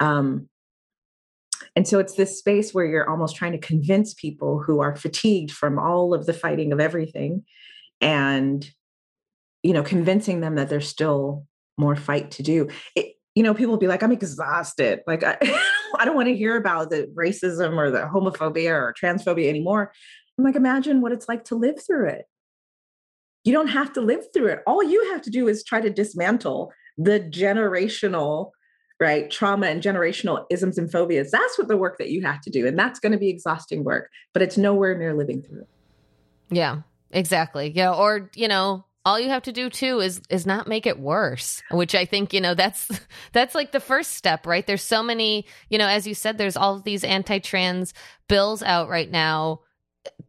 [0.00, 0.48] Um,
[1.74, 5.50] and so it's this space where you're almost trying to convince people who are fatigued
[5.50, 7.44] from all of the fighting of everything
[8.00, 8.70] and
[9.62, 11.46] you know convincing them that there's still
[11.78, 12.68] more fight to do.
[12.94, 15.00] It, you know, people will be like, I'm exhausted.
[15.06, 15.36] Like, I,
[15.98, 19.92] I don't want to hear about the racism or the homophobia or transphobia anymore.
[20.38, 22.24] I'm like, imagine what it's like to live through it.
[23.44, 24.60] You don't have to live through it.
[24.66, 28.50] All you have to do is try to dismantle the generational
[29.02, 29.28] right?
[29.30, 31.32] Trauma and generational isms and phobias.
[31.32, 32.66] That's what the work that you have to do.
[32.68, 35.68] And that's going to be exhausting work, but it's nowhere near living through it.
[36.50, 37.72] Yeah, exactly.
[37.74, 37.92] Yeah.
[37.92, 41.60] Or, you know, all you have to do too is is not make it worse
[41.72, 42.88] which i think you know that's
[43.32, 46.56] that's like the first step right there's so many you know as you said there's
[46.56, 47.92] all of these anti-trans
[48.28, 49.58] bills out right now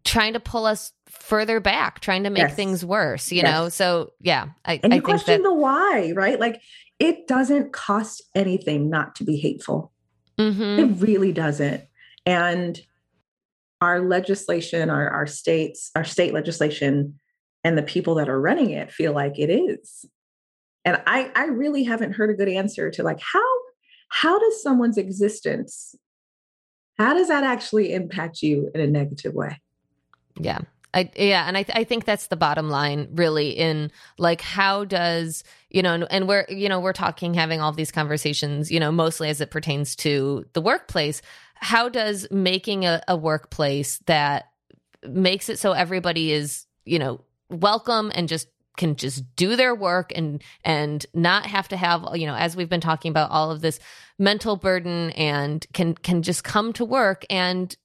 [0.04, 2.56] trying to pull us further back trying to make yes.
[2.56, 3.46] things worse you yes.
[3.46, 6.60] know so yeah i and you I question that, the why right like
[7.04, 9.92] it doesn't cost anything not to be hateful.
[10.40, 10.80] Mm-hmm.
[10.80, 11.84] It really doesn't.
[12.26, 12.80] And
[13.82, 17.20] our legislation, our, our states, our state legislation,
[17.66, 20.06] and the people that are running it feel like it is.
[20.86, 23.50] And I, I really haven't heard a good answer to like how
[24.10, 25.96] how does someone's existence
[26.98, 29.60] how does that actually impact you in a negative way?
[30.40, 30.60] Yeah.
[30.94, 33.50] I, yeah, and I, th- I think that's the bottom line, really.
[33.50, 37.72] In like, how does you know, and, and we're you know we're talking, having all
[37.72, 41.22] these conversations, you know, mostly as it pertains to the workplace.
[41.56, 44.46] How does making a, a workplace that
[45.08, 48.48] makes it so everybody is you know welcome and just
[48.78, 52.70] can just do their work and and not have to have you know as we've
[52.70, 53.80] been talking about all of this
[54.18, 57.76] mental burden and can can just come to work and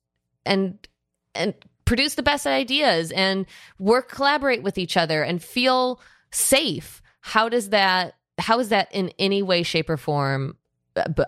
[0.47, 0.89] and
[1.35, 1.55] and
[1.89, 3.47] produce the best ideas and
[3.79, 9.11] work collaborate with each other and feel safe, how does that how is that in
[9.19, 10.57] any way shape or form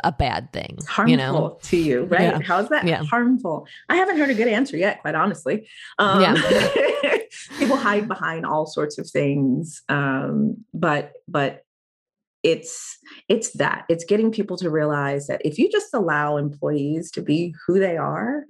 [0.02, 1.58] a bad thing harmful you know?
[1.62, 2.40] to you right yeah.
[2.44, 3.04] how's that yeah.
[3.04, 5.68] harmful i haven't heard a good answer yet quite honestly
[6.00, 6.34] um, yeah.
[7.58, 11.64] people hide behind all sorts of things um, but but
[12.42, 12.98] it's
[13.28, 17.54] it's that it's getting people to realize that if you just allow employees to be
[17.66, 18.44] who they are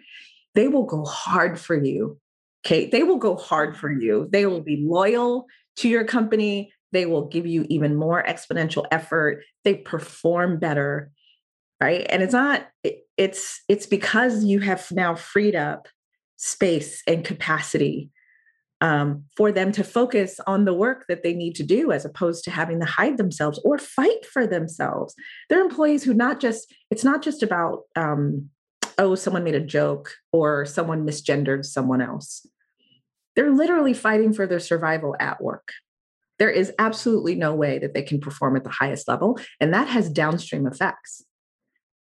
[0.54, 2.18] they will go hard for you
[2.66, 2.90] okay?
[2.90, 4.28] They will go hard for you.
[4.30, 5.46] They will be loyal
[5.76, 6.70] to your company.
[6.92, 9.42] They will give you even more exponential effort.
[9.64, 11.10] They perform better
[11.80, 12.06] right?
[12.10, 12.68] And it's not
[13.16, 15.88] it's it's because you have now freed up
[16.36, 18.10] space and capacity
[18.82, 22.44] um, for them to focus on the work that they need to do as opposed
[22.44, 25.14] to having to hide themselves or fight for themselves.
[25.48, 28.50] They're employees who not just it's not just about um,
[29.00, 32.46] oh someone made a joke or someone misgendered someone else
[33.34, 35.72] they're literally fighting for their survival at work
[36.40, 39.38] there is absolutely no way that they can perform at the highest level.
[39.60, 41.22] And that has downstream effects.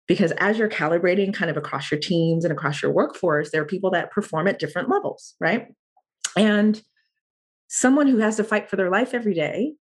[0.07, 3.67] Because as you're calibrating kind of across your teams and across your workforce, there are
[3.67, 5.69] people that perform at different levels, right?
[6.37, 6.81] And
[7.67, 9.73] someone who has to fight for their life every day,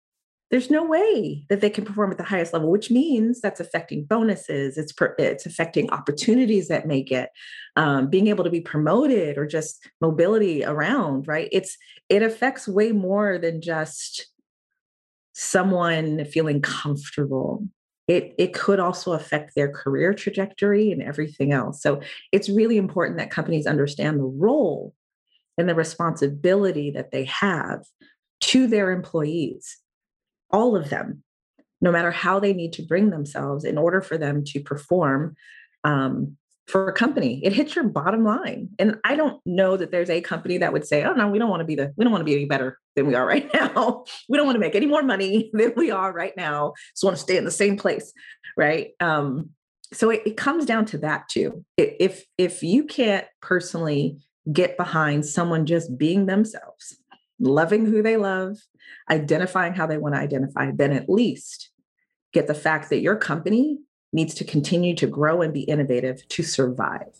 [0.55, 4.05] there's no way that they can perform at the highest level, which means that's affecting
[4.05, 4.77] bonuses.
[4.77, 7.31] It's per, it's affecting opportunities that may get,
[7.75, 11.27] um, being able to be promoted or just mobility around.
[11.27, 11.49] Right?
[11.51, 11.77] It's
[12.07, 14.27] it affects way more than just
[15.33, 17.67] someone feeling comfortable
[18.07, 21.99] it it could also affect their career trajectory and everything else so
[22.31, 24.93] it's really important that companies understand the role
[25.57, 27.83] and the responsibility that they have
[28.39, 29.81] to their employees
[30.51, 31.23] all of them
[31.81, 35.35] no matter how they need to bring themselves in order for them to perform
[35.83, 36.35] um,
[36.67, 37.41] for a company.
[37.43, 38.69] It hits your bottom line.
[38.79, 41.49] And I don't know that there's a company that would say, oh no, we don't
[41.49, 43.47] want to be the, we don't want to be any better than we are right
[43.53, 44.03] now.
[44.27, 46.73] we don't want to make any more money than we are right now.
[46.93, 48.11] Just want to stay in the same place.
[48.57, 48.91] Right.
[48.99, 49.51] Um,
[49.93, 51.63] so it, it comes down to that too.
[51.77, 54.17] If if you can't personally
[54.51, 56.97] get behind someone just being themselves,
[57.39, 58.57] loving who they love,
[59.09, 61.69] identifying how they want to identify, then at least
[62.33, 63.79] get the fact that your company
[64.11, 67.15] needs to continue to grow and be innovative to survive.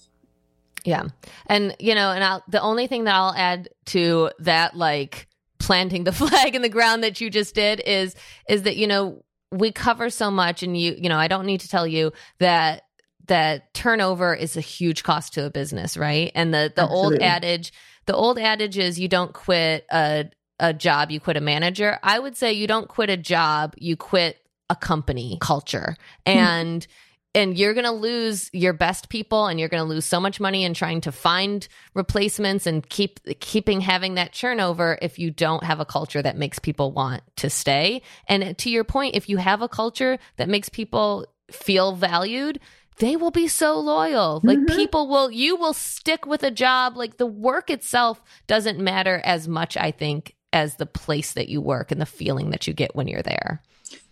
[0.83, 1.03] Yeah.
[1.47, 5.27] And, you know, and I'll, the only thing that I'll add to that, like
[5.59, 8.15] planting the flag in the ground that you just did is,
[8.47, 11.61] is that, you know, we cover so much and you, you know, I don't need
[11.61, 12.83] to tell you that
[13.27, 16.31] that turnover is a huge cost to a business, right?
[16.35, 17.17] And the the Absolutely.
[17.17, 17.73] old adage,
[18.05, 20.25] the old adage is you don't quit a
[20.59, 21.99] a job, you quit a manager.
[22.01, 24.37] I would say you don't quit a job, you quit
[24.69, 25.95] a company culture
[26.25, 26.37] hmm.
[26.37, 26.87] and
[27.35, 30.39] and you're going to lose your best people and you're going to lose so much
[30.39, 35.63] money in trying to find replacements and keep keeping having that turnover if you don't
[35.63, 39.37] have a culture that makes people want to stay and to your point if you
[39.37, 42.59] have a culture that makes people feel valued
[42.97, 44.39] they will be so loyal.
[44.43, 44.75] Like mm-hmm.
[44.75, 46.95] people will, you will stick with a job.
[46.95, 51.59] Like the work itself doesn't matter as much, I think, as the place that you
[51.59, 53.61] work and the feeling that you get when you're there.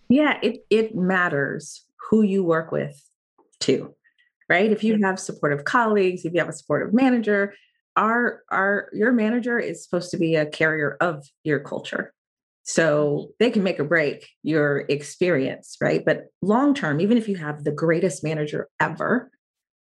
[0.10, 3.02] Yeah, it it matters who you work with
[3.60, 3.96] too.
[4.50, 4.72] Right?
[4.72, 7.56] If you have supportive colleagues, if you have a supportive manager,
[7.96, 12.14] our our your manager is supposed to be a carrier of your culture.
[12.64, 13.32] So mm-hmm.
[13.40, 16.04] they can make or break your experience, right?
[16.06, 19.32] But long term, even if you have the greatest manager ever,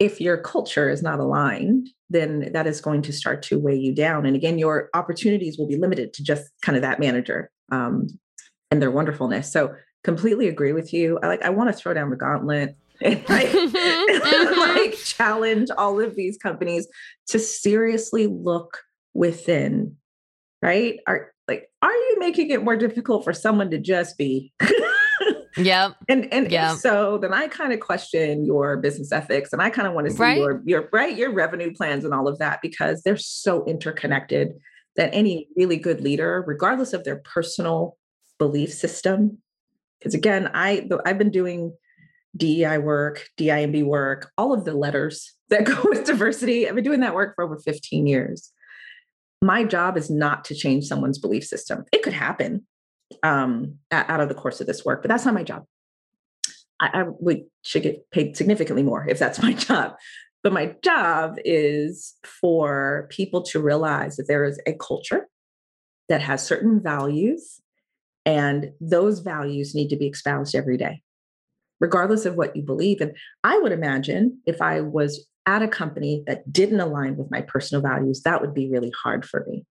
[0.02, 3.93] if your culture is not aligned, then that is going to start to weigh you
[3.93, 4.26] down.
[4.26, 8.08] And again, your opportunities will be limited to just kind of that manager um,
[8.72, 9.54] and their wonderfulness.
[9.54, 11.20] So completely agree with you.
[11.22, 14.60] I like I want to throw down the gauntlet and like, mm-hmm.
[14.60, 16.88] like challenge all of these companies
[17.28, 18.80] to seriously look
[19.14, 19.97] within.
[20.64, 20.97] Right?
[21.06, 24.52] Are like, are you making it more difficult for someone to just be?
[25.58, 25.91] Yeah.
[26.08, 26.78] And and yep.
[26.78, 30.14] so then I kind of question your business ethics and I kind of want to
[30.14, 30.38] see right?
[30.38, 34.54] your your right your revenue plans and all of that because they're so interconnected
[34.95, 37.97] that any really good leader, regardless of their personal
[38.39, 39.38] belief system,
[39.99, 41.74] because again, I I've been doing
[42.38, 46.68] DEI work, DIMB work, all of the letters that go with diversity.
[46.68, 48.52] I've been doing that work for over 15 years.
[49.41, 51.84] My job is not to change someone's belief system.
[51.91, 52.66] It could happen
[53.24, 55.66] um, out of the course of this work, but that's not my job.
[56.80, 59.95] I, I would should get paid significantly more if that's my job.
[60.43, 65.28] But my job is for people to realize that there is a culture
[66.09, 67.62] that has certain values
[68.26, 71.01] and those values need to be espoused every day,
[71.80, 73.01] regardless of what you believe.
[73.01, 77.41] And I would imagine if I was at a company that didn't align with my
[77.41, 79.66] personal values, that would be really hard for me.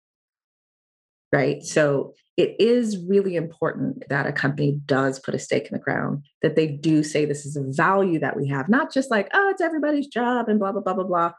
[1.32, 1.62] Right?
[1.62, 6.24] So it is really important that a company does put a stake in the ground,
[6.42, 9.50] that they do say this is a value that we have, not just like, oh,
[9.50, 11.32] it's everybody's job and blah, blah, blah, blah, blah.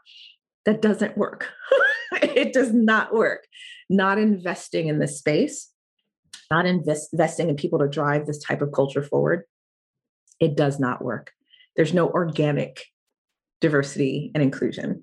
[0.64, 1.50] That doesn't work.
[2.12, 3.46] it does not work.
[3.90, 5.70] Not investing in this space,
[6.50, 9.42] not invest, investing in people to drive this type of culture forward,
[10.38, 11.32] it does not work.
[11.76, 12.84] There's no organic
[13.60, 15.02] diversity and inclusion.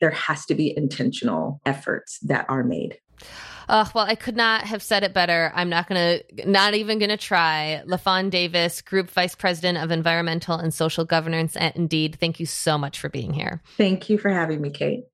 [0.00, 2.98] There has to be intentional efforts that are made.
[3.68, 5.52] Uh, well, I could not have said it better.
[5.54, 7.82] I'm not going to, not even going to try.
[7.86, 12.16] LaFawn Davis, Group Vice President of Environmental and Social Governance at Indeed.
[12.20, 13.62] Thank you so much for being here.
[13.76, 15.04] Thank you for having me, Kate.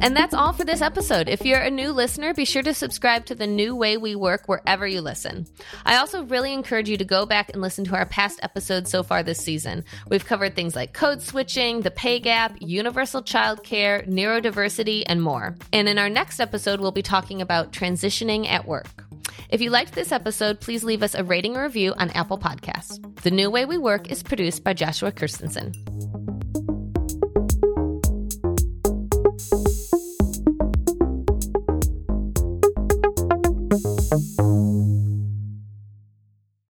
[0.00, 1.28] And that's all for this episode.
[1.28, 4.46] If you're a new listener, be sure to subscribe to the new way we work
[4.46, 5.46] wherever you listen.
[5.84, 9.02] I also really encourage you to go back and listen to our past episodes so
[9.02, 9.84] far this season.
[10.08, 15.56] We've covered things like code switching, the pay gap, universal childcare, neurodiversity, and more.
[15.72, 19.04] And in our next episode, we'll be talking about transitioning at work.
[19.48, 23.02] If you liked this episode, please leave us a rating or review on Apple Podcasts.
[23.22, 25.72] The New Way We Work is produced by Joshua Christensen.